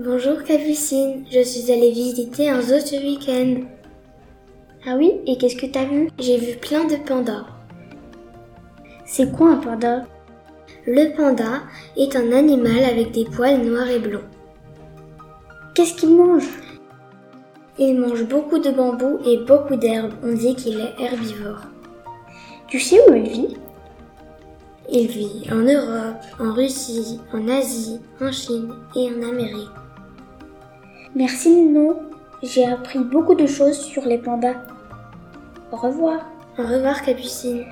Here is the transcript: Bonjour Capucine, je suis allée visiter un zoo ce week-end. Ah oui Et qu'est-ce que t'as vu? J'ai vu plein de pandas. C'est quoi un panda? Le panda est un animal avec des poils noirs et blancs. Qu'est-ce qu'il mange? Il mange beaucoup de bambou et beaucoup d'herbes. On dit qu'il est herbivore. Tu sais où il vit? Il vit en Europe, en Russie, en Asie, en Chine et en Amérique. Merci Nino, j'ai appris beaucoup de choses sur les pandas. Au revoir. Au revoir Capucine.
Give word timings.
Bonjour 0.00 0.44
Capucine, 0.44 1.24
je 1.28 1.40
suis 1.40 1.72
allée 1.72 1.90
visiter 1.90 2.48
un 2.48 2.60
zoo 2.60 2.78
ce 2.78 2.94
week-end. 2.94 3.62
Ah 4.86 4.94
oui 4.96 5.14
Et 5.26 5.36
qu'est-ce 5.36 5.56
que 5.56 5.66
t'as 5.66 5.86
vu? 5.86 6.08
J'ai 6.20 6.38
vu 6.38 6.56
plein 6.56 6.84
de 6.84 6.94
pandas. 7.04 7.46
C'est 9.04 9.32
quoi 9.32 9.54
un 9.54 9.56
panda? 9.56 10.04
Le 10.86 11.16
panda 11.16 11.62
est 11.96 12.14
un 12.14 12.30
animal 12.30 12.84
avec 12.84 13.10
des 13.10 13.24
poils 13.24 13.60
noirs 13.60 13.88
et 13.88 13.98
blancs. 13.98 14.22
Qu'est-ce 15.74 15.94
qu'il 15.94 16.14
mange? 16.14 16.48
Il 17.76 17.98
mange 17.98 18.22
beaucoup 18.22 18.60
de 18.60 18.70
bambou 18.70 19.18
et 19.26 19.38
beaucoup 19.38 19.74
d'herbes. 19.74 20.14
On 20.22 20.32
dit 20.32 20.54
qu'il 20.54 20.78
est 20.78 20.94
herbivore. 21.02 21.62
Tu 22.68 22.78
sais 22.78 23.00
où 23.10 23.14
il 23.14 23.28
vit? 23.28 23.56
Il 24.92 25.08
vit 25.08 25.42
en 25.50 25.56
Europe, 25.56 26.22
en 26.38 26.52
Russie, 26.54 27.18
en 27.34 27.48
Asie, 27.48 27.98
en 28.20 28.30
Chine 28.30 28.72
et 28.94 29.08
en 29.08 29.28
Amérique. 29.28 29.68
Merci 31.14 31.50
Nino, 31.50 32.00
j'ai 32.42 32.66
appris 32.66 32.98
beaucoup 32.98 33.34
de 33.34 33.46
choses 33.46 33.78
sur 33.78 34.04
les 34.04 34.18
pandas. 34.18 34.56
Au 35.72 35.76
revoir. 35.76 36.26
Au 36.58 36.62
revoir 36.62 37.02
Capucine. 37.02 37.64